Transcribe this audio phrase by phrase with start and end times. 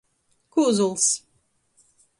[0.57, 1.07] Kūzuls.